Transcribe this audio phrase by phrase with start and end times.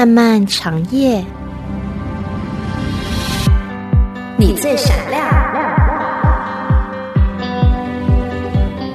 [0.00, 1.22] 漫漫长夜，
[4.38, 5.22] 你最闪亮。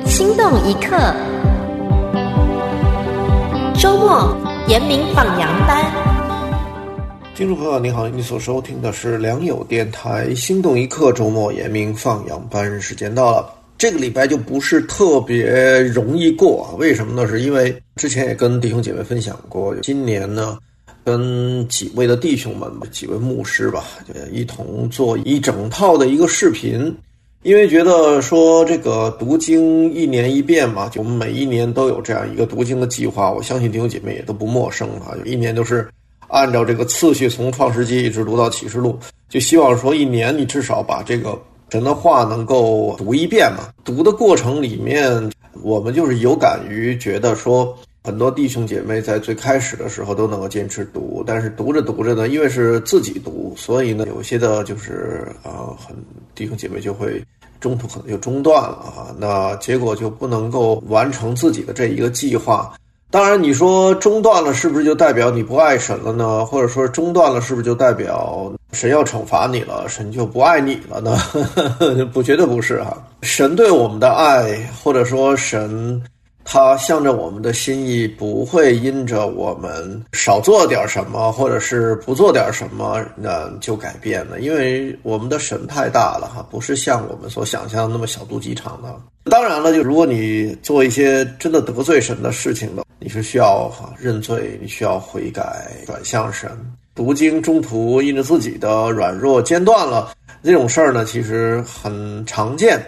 [0.07, 0.97] 心动一刻，
[3.75, 4.35] 周末
[4.67, 5.85] 严明放羊班。
[7.35, 13.47] 听众朋友，你好，你所收听的是良友电台《心动一刻》周末严明放羊班，时间到了。
[13.77, 17.29] 这个礼拜就不是特别容易过啊，为什么呢？
[17.29, 20.57] 是因为之前也跟弟兄姐妹分享过，今年呢，
[21.05, 26.93] 跟几位的弟兄们几位牧师吧，就一同做一整套的一个视频，
[27.43, 35.87] 因为觉得说这个读经一年一变嘛，就我们每一年都有这样一个读经的计划，我相信弟兄姐妹也都不陌生啊，一年都是
[36.27, 38.97] 按照这个次序从创世纪一直读到启示录，
[39.29, 41.39] 就希望说一年你至少把这个。
[41.71, 43.69] 神的话能够读一遍嘛？
[43.83, 45.31] 读的过程里面，
[45.63, 47.75] 我们就是有感于觉得说，
[48.05, 55.95] 很多弟兄姐妹在最开始的时候都能够坚持读，但是读着读着呢，因为是自己读，所以呢，有些的就是啊，很
[56.35, 57.19] 弟兄姐妹就会
[57.59, 62.71] 中途可能就中断了啊，那结果就不能够完成自己的这一个计划。
[63.09, 66.45] 当然，你说中断了，是不是就代表你不爱神了呢？
[66.45, 71.17] 或者说中断了，是不是就代表神要惩罚你了，神就不爱你了呢？
[72.13, 72.95] 不，绝对不是哈。
[73.23, 75.99] 神对我们的爱，或者说神。
[76.47, 84.39] 他向着我们的心意，不会因着我们少做点什么，或者是不做点什么，那就改变了。
[84.39, 88.95] 因为我们的神太大了哈，不是像我们所想象那么小肚鸡肠的。
[89.29, 96.49] 当然了，就如果你做一些真的得罪神的事情的，你是需要哈认罪，你需要悔改，转向神。
[96.93, 100.11] 读经中途因着自己的软弱间断了，
[100.43, 102.79] 这种事儿呢，其实很常见。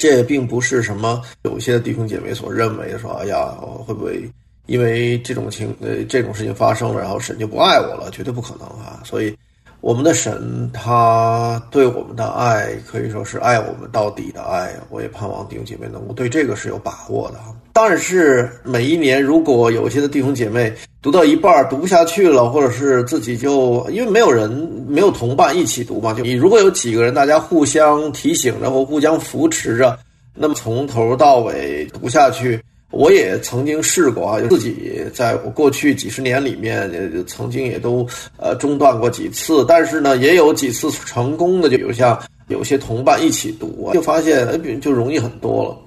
[0.00, 3.54] 这也并不是什么有些弟兄姐妹所认为的，说哎呀，
[3.86, 4.26] 会不会
[4.64, 8.10] 因为这种情呃这种事情发生了，然后神就不爱我了？
[8.10, 9.02] 绝对不可能啊！
[9.04, 9.36] 所以。
[9.80, 14.74] 我们的神，他对我们的爱可以说是爱我们到底的爱。
[14.90, 17.38] 我也盼望弟兄姐妹能够对这个是有把握的。
[17.72, 20.70] 但是每一年，如果有些的弟兄姐妹
[21.00, 24.50] 读到一半读不下去了，或者是自己就因为没有人、
[24.86, 29.98] 没有同伴一起读嘛，就你如果有几个人，大家互相提醒着或互相扶持着，
[30.34, 32.62] 那么从头到尾读下去。
[32.90, 36.90] 我也曾经试过啊，自己在我过去几十年里面，
[37.24, 38.04] 曾经也都
[38.36, 45.78] 呃中断过几次，但是呢，也有几次成功的，就比如像有些同伴一起读，就发现就容易很多了。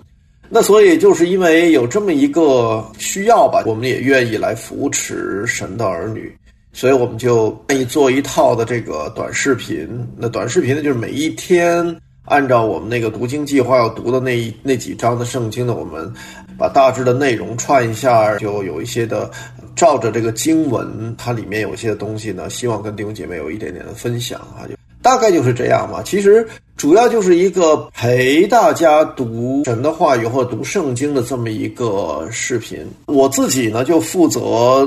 [0.50, 6.34] 那所以就是因为有这么一个需要吧，我们也愿意来扶持神的儿女，
[6.72, 9.88] 所以我们就愿意做一套的这个短视频。
[10.18, 11.96] 那短视频呢，就是每一天。
[12.26, 16.10] 按照我们那个读经计划要读的那那几章的圣经呢，我们
[16.58, 19.30] 把大致的内容串一下，就有一些的
[19.76, 26.02] 照着这个经文，它里面有些东西呢，希望跟弟兄姐妹有一点点的分享啊，就大概就是这样吧。
[26.04, 32.80] 其实主要就是一个陪大家读神的话语或读圣经的这么一个视频。
[33.06, 34.42] 我自己呢就负责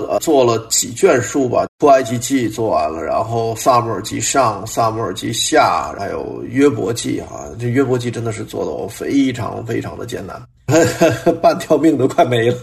[0.08, 1.64] 呃做了几卷书吧。
[1.78, 10.42] 出埃及记做完了，然后萨母尔记上、萨母尔记下，还有约伯记哈，这约伯记真的是做的我非常非常的艰难，
[11.42, 12.56] 半条命都快没了。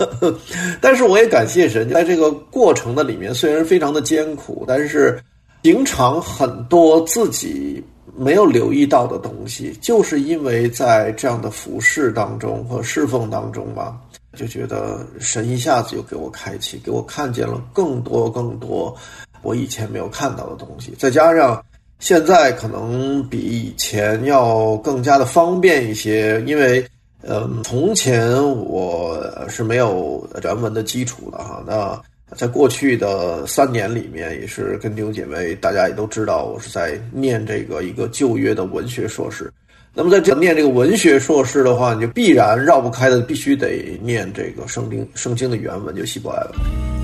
[0.80, 5.20] 但是我也感谢神，在这个过程的里面，虽然非常的艰苦，但是
[5.62, 7.82] 平常很多自己
[8.16, 13.96] 没有留意到的东西，就是因为在这样的服饰当中和侍奉当中吧。
[14.34, 18.96] 就觉得神一下子就给我开启，给我看见了更多更多
[19.42, 20.94] 我以前没有看到的东西。
[20.98, 21.62] 再加上
[21.98, 26.82] 现在可能比以前要更加的方便一些，因为
[27.20, 31.62] 嗯，从前我是没有原文的基础的哈。
[31.66, 32.00] 那
[32.36, 39.52] 在过去的三年里面，也是跟弟兄姐妹大家也都知道，我是在念这个一个旧约的文学硕士。
[39.94, 47.01] 那么在这念这个文学硕士的话，你就必然绕不开的，必须得念这个圣经圣经的原文，就希伯来文。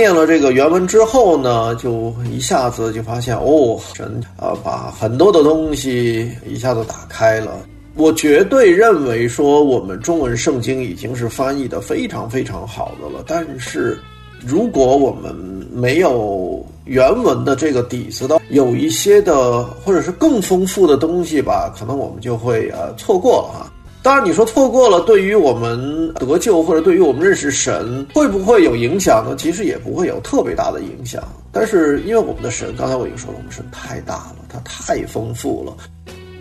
[0.00, 7.58] 念了这个原文之后呢，就一下子就发现，哦，神啊，把很多的东西一下子打开了。
[7.96, 13.22] 我绝对认为说，我们中文圣经已经是翻译的非常非常好的了。
[13.26, 14.00] 但是，
[14.46, 15.34] 如果我们
[15.70, 23.72] 没有原文的这个底子的，有一些的或者是更丰富的东西吧，可能我们就会呃错过了哈。
[24.02, 29.36] 当然，你说错过了，对于我们得救或者对于我们认识神，会不会有影响呢？
[29.36, 31.22] 其实也不会有特别大的影响。
[31.52, 35.76] 但是，因为我们的神，刚才我已经说了，我们神太大了，它太丰富了。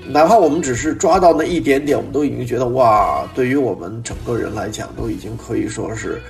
[0.08, 6.22] 哪怕我们只是抓到那一点点，我们都已经觉得哇，对于我们整个人来讲，都已经可以说是，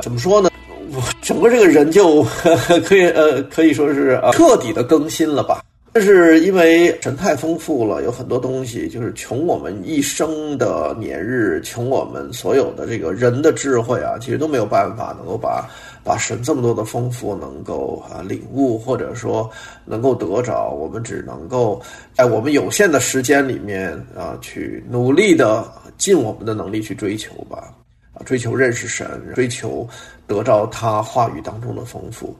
[0.00, 0.48] 怎么说呢？
[0.94, 2.22] 我整个这个人就
[2.86, 5.62] 可以呃，可以说是彻底的更新了吧。
[5.98, 15.68] 但是因为神太丰富了，有很多东西就是穷我们一生的年日，穷我们所有的这个人的智慧啊，其实都没有办法能够把
[16.04, 19.50] 把神这么多的丰富能够啊领悟，或者说
[19.84, 20.70] 能够得着。
[20.70, 21.82] 我们只能够
[22.14, 27.74] 在我们有限的时间里面啊，去努力的尽我们的能力去追求吧，
[28.12, 29.84] 啊，追求认识神，追求
[30.28, 32.36] 得着他话语当中的丰富。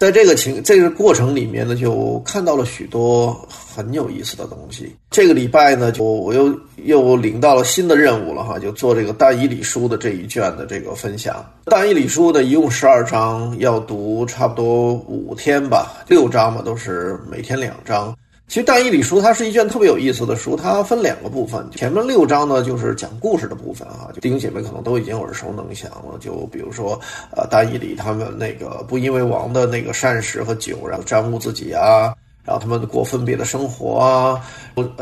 [0.00, 4.96] 在这个情这个过程里面呢，就看到了许多很有意思的东西。
[5.10, 11.44] 这个礼拜呢，就我又又领到了新的任务了哈，就做这个大义理书的这一卷的这个分享。
[11.66, 18.16] 大义理书呢，一共十二章，要读差不多五天吧，六章嘛，都是每天两章。
[18.50, 21.64] 其实《大义理书》它是一卷特别有意思的书，它分两个部分。
[21.70, 26.18] 前面六章呢，就是讲故事的部分啊，就弟兄姐妹可能都已经耳熟能详了。
[26.18, 27.00] 就比如说，
[27.30, 32.12] 呃，大义理他们那个不因为王的那个膳食和酒，然后沾污自己啊。
[32.50, 34.44] 然后他们过分别的生活啊，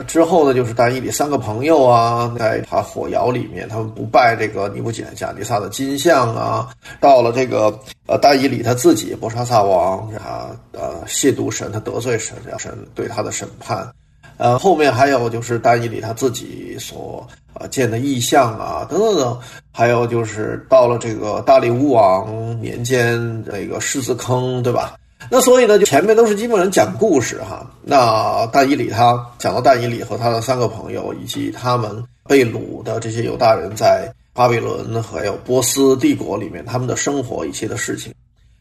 [0.06, 6.68] 之后呢，就是丹伊里三个朋友啊，在他火窑里面，他们不拜这个尼布简加尼撒的金像啊。
[7.00, 7.72] 到了这个
[8.06, 13.90] 呃丹伊里他自己，波沙萨王啊，呃亵渎神，他得罪神，神对他的审判。
[14.36, 19.40] 呃，后面还有就是丹伊里他自己所呃见的异象啊，等等等。
[19.72, 24.96] 还有就是到了这个大力乌王年间，那个狮子坑，对吧？
[25.30, 27.68] 那所以呢，就前面都是基本上讲故事哈。
[27.82, 38.14] 那大以里他讲到大以里和他的三个朋友，以及他们被掳的这些犹大人在巴比伦还有波斯帝国里面他们的生活一些的事情。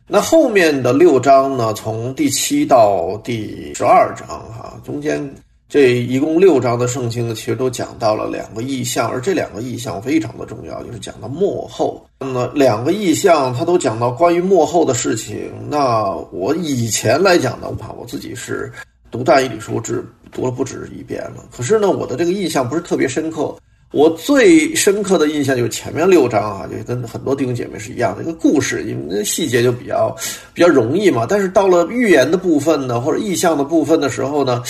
[0.07, 5.33] 那后面的六章呢，从第七到第十二章哈，中间。
[5.69, 12.07] 这一共六章的圣经呢，其实都讲到了两个意象，而这两个意象非常的重要，就是讲到幕后。
[12.21, 15.51] 那么两个意象，它都讲到关于幕后的事情。
[15.69, 18.71] 那我以前来讲呢，我怕我自己是
[19.11, 21.43] 读大义理书，只读了不止一遍了。
[21.51, 23.53] 可是呢，我的这个印象不是特别深刻。
[23.91, 30.15] 我最深刻的印象就是前面六章啊，就跟很多弟兄姐妹是一样的，一个故事，因为细节就比较
[30.53, 31.25] 比较容易嘛。
[31.27, 34.63] 但是到了预言的部分呢，或者意象的部分的时候呢。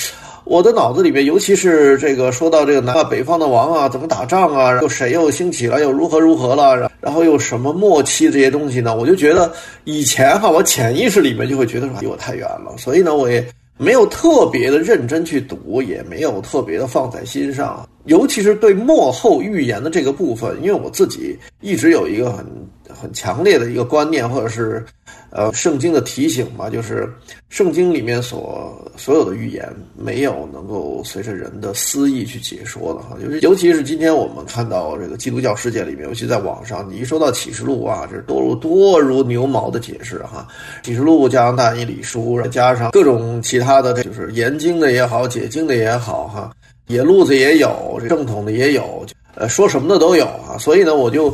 [0.50, 8.96] 我的脑子里面，尤其是这个说到这个南啊北方的王啊，怎么打仗啊，又谁又兴起了，又如何如何了，然后又什么末期这些东西呢？
[8.96, 9.52] 我就觉得
[9.84, 13.46] 以前哈，我潜意识里面就会觉得说离我太远了，所以呢，我也
[13.78, 22.46] 没有特别的认真去读，也没有特别的放在心上，尤其是对幕后预言的这个部分，因为我自己一直有一个很
[22.94, 24.86] 很强烈的一个观念，或者是。
[25.30, 27.08] 呃，圣经的提醒吧，就是
[27.50, 33.18] 圣经里面所所有的预言，没有能够随着人的私意去解说的哈。
[33.22, 40.48] 就是尤其是今天我们看到这个基督教世界里面，尤其在网上，你一说到启示录啊，这多如多如牛毛的解释哈。
[40.82, 46.50] 启示录加上大义理书，加上各种其他的，就是研经的也好，解经的也好哈，
[46.88, 49.06] 野路子也有，正统的也有。
[49.36, 51.32] 呃，说什么的都有啊，所以呢，我就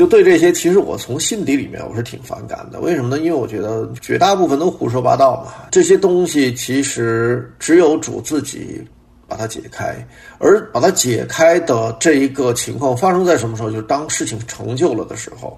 [0.00, 2.80] 就对这些，其实我从心底里面我是挺反感的。
[2.80, 3.18] 为什么呢？
[3.18, 5.68] 因为我觉得绝大部分都胡说八道嘛。
[5.70, 8.82] 这些东西其实只有主自己
[9.28, 9.94] 把它解开，
[10.38, 13.70] 而把它解开的这一个情况发生在什么时候？
[13.70, 15.54] 就是当事情成就了的时候。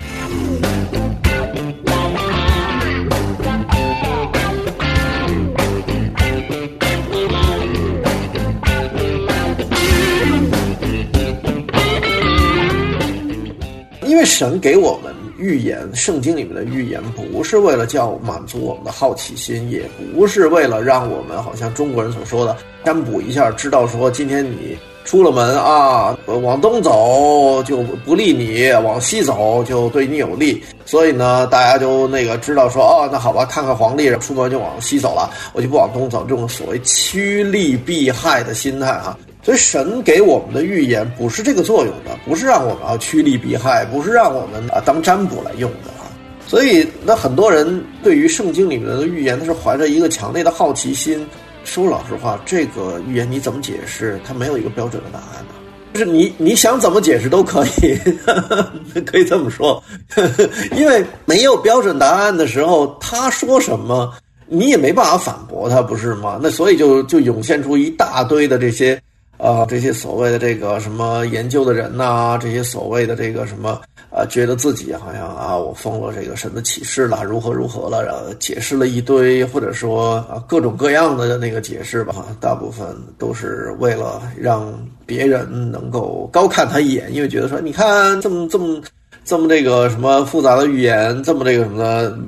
[14.22, 19.82] 为神给我们预言，圣经里面的预言不是为了叫满足我们的好奇心，也
[20.14, 30.62] 不是为了让我们好像中国人所说的占卜一下，知道说今天你出了门啊，往东走就不利你，往西走就对你有利。
[30.84, 36.24] 所以呢，大家就那个知道说，哦，那好吧，看看皇帝出门就往西走了，我就不往东走。
[36.28, 39.18] 这种所谓趋利避害的心态哈。
[39.42, 46.06] 所以神给我们的预言不是这个作用的，不是让我们啊趋利避害，不是让我们啊当占卜来用的啊。
[46.46, 51.26] 所以那很多人对于圣经里面的预言，他是怀着一个强烈的好奇心。
[51.64, 54.20] 说老实话，这个预言你怎么解释？
[54.24, 55.54] 它没有一个标准的答案呢。
[55.92, 57.98] 就是你你想怎么解释都可以，
[59.04, 59.82] 可以这么说，
[60.76, 64.12] 因为没有标准答案的时候，他说什么
[64.46, 66.38] 你也没办法反驳他，不是吗？
[66.42, 69.00] 那所以就就涌现出一大堆的这些。
[69.42, 82.86] 啊，这些所谓的这个什么研究的人呐，这些所谓的这个什么啊，觉得自己好像啊，我封了这个神的启示了，如何如何了，然后解释了一堆，或者说啊各种各样的那个解释吧，大部分
[83.18, 84.72] 都是为了让
[85.04, 88.80] 别人能够高看他一眼，因为觉得说，你看这么这么。
[89.24, 91.78] 这么这个什么复杂的语言，这么这个什么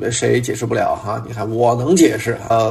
[0.01, 1.21] 的，谁解释不了哈？
[1.27, 2.71] 你看我能解释啊，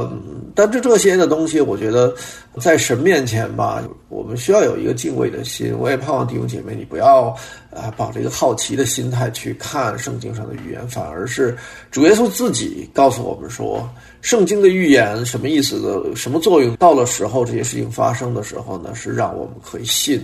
[0.54, 2.14] 但这这些的东西，我觉得
[2.60, 5.74] 在神面前吧，我们需要有一个敬畏的心。
[5.78, 7.36] 我也盼望弟兄姐妹，你不要
[7.70, 11.56] 啊，抱着一个好奇的心态去看圣经上的语言，反而是
[11.90, 13.88] 主耶稣自己告诉我们说，
[14.20, 16.76] 圣经的预言什么意思的，什么作用？
[16.76, 20.22] 到了时候这些事情发生的时候呢，是让我们可以信，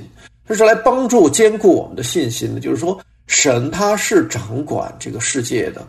[0.48, 2.98] 这是来帮助坚固我们的信心的，就是说。
[3.26, 5.86] 神他是掌管这个世界的，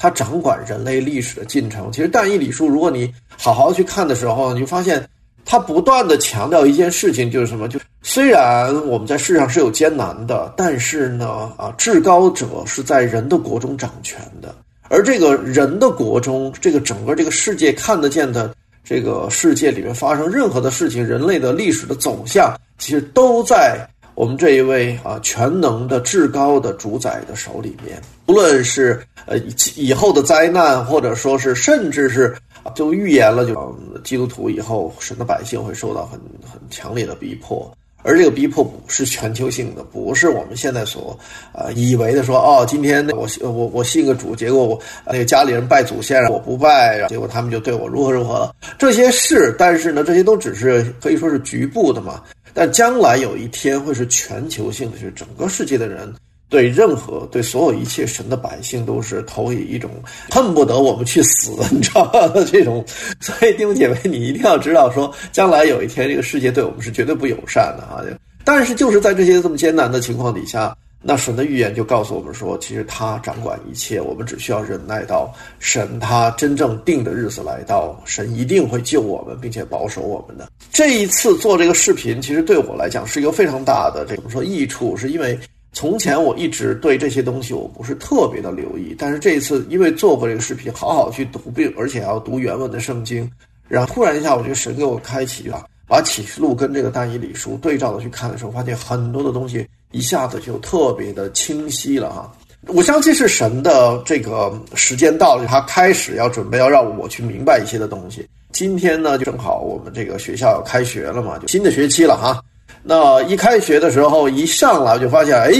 [0.00, 1.92] 他掌管人类历史的进程。
[1.92, 5.06] 其实《但以理书》，如果你好好去看的时候，你就发现
[5.44, 7.68] 他不断的强调一件事情，就是什么？
[7.68, 14.54] 就虽然我们在世上是有艰难的，但是呢，啊，至高者是在人的国中掌权的，
[14.88, 23.86] 而这个人的国中，这个整个这个世界看得见的这个世界里面发生任何的事情，人类的历史的走向，其实都在。
[24.14, 29.38] 我们这一位啊，全能的至高的主宰的手里面，不论是呃
[29.76, 32.36] 以后的灾难，或者说是甚至是
[32.74, 37.70] 就预言了，就基督徒以后神的百姓会受到很很强烈的逼迫，
[38.02, 41.18] 而这个逼迫不是全球性的，不是我们现在所
[41.52, 52.20] 啊以为的说哦，今天我我我信个主，结果我那个家里人拜祖先，我不拜，结果他们就对我如何如何了，这些是，但是呢，这些都只是可以说是局部的嘛。
[52.52, 56.12] 但将来有一天会是全球性的，就是整个世界的人
[56.48, 59.90] 对任何、对所有一切神的百姓都是投以一种
[60.30, 62.44] 恨不得我们去死，你知道吗？
[62.50, 62.84] 这种，
[63.20, 68.02] 所以弟兄姐妹，你一定要知道，说将来有一天这个世界对我们是绝对不友善的啊！
[68.44, 70.76] 但是就是在这些这么艰难的情况底下。
[71.02, 80.50] 那神的预言就告诉我们说，其实他掌管一切，我们只需要忍耐到神他真正定的日子来到，神一定会救我们，并且保守我们的。
[80.70, 84.94] 这一次做这个视频，其实对我来讲是一个非常大的，这怎么说益处？
[84.94, 85.38] 是因为
[85.72, 93.26] 从前我一直对这些东西我不是特别的留意，但是这一次因为做过这个视频，好好去读，并而且要读原文的圣经，
[93.68, 99.66] 然后突然一下，我觉得神给我开启了，把启示录跟这个大以理书对照的去看的时候，发现很多的东西。
[99.92, 102.32] 一下子就特别的清晰了哈，
[102.68, 108.26] 我相信是神的这个时间到了，他开始要准备要让我去明白一些的东西。
[108.52, 112.42] 今天呢，就正好我们这个学校要开学了嘛，就新的学期了哈。
[112.82, 115.52] 那一开学的时候，一上来就发现，哎，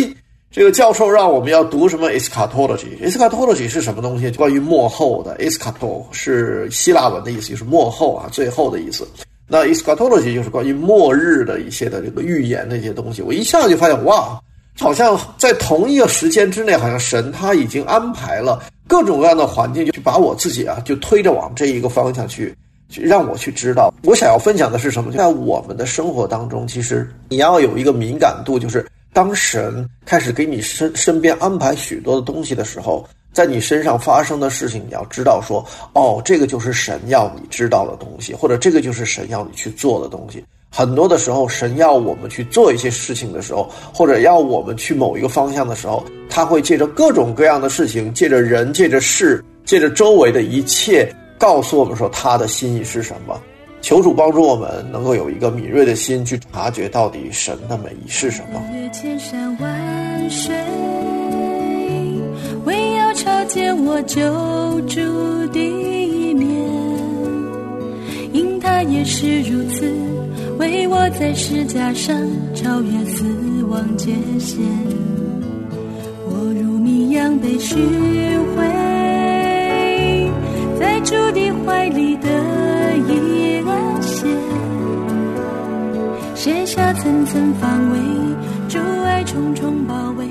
[0.51, 4.31] 这个教授让我们要读什么 eschatology，eschatology 是什么东西？
[4.33, 9.07] 关于幕后的 eschato 是希腊文的意思，就是幕后啊，最后的意思。
[9.53, 14.41] 那 eschatology 就是关于末日的一些的这个预言那些东西，我一下就发现哇，
[14.79, 22.55] 好像在同一个时间之内，好像神他已经安排了各种各样的环境，就去把我自己啊，就推着往这一个方向去，
[22.89, 23.93] 去让我去知道。
[24.05, 25.11] 我想要分享的是什么？
[25.11, 33.05] 在我们的生活当中，其实你要有一个敏感度，就是当神开始给你身身边安排许多的东西的时候。
[33.33, 40.45] 在你身上发生的事情，你要知道说，哦，这个就是神要你知道的东西，或者这个就是神要你去做的东西。
[40.73, 53.41] 很多的时候，神要我们去做一些事情的时候，或者要我们去某一个方向的时候，他会借着各种各样的事情，借着人，借着事，借着周围的一切，告诉我们说他的心意是什么。
[53.81, 58.63] 求主帮助我们，能够有一个敏锐的心去察觉到底神的美意是什么。
[63.23, 64.19] 朝见我救
[64.89, 64.99] 主
[65.53, 66.49] 的一面，
[68.33, 69.93] 因他也是如此，
[70.59, 72.17] 为我在石架上
[72.55, 73.23] 超越死
[73.69, 74.65] 亡界限。
[76.25, 77.77] 我如谜一样被寻
[78.57, 78.65] 回，
[80.79, 82.27] 在主的怀里得
[83.07, 84.27] 以安歇，
[86.35, 87.99] 卸下层层防卫，
[88.67, 90.25] 主爱重重包围。